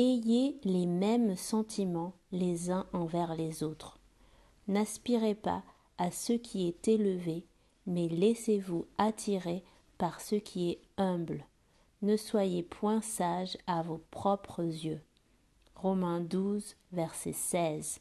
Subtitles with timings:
[0.00, 3.98] Ayez les mêmes sentiments les uns envers les autres.
[4.68, 5.64] N'aspirez pas
[5.98, 7.48] à ce qui est élevé,
[7.84, 9.64] mais laissez-vous attirer
[9.98, 11.44] par ce qui est humble.
[12.02, 15.00] Ne soyez point sage à vos propres yeux.
[15.74, 17.98] Romains 12, verset 16.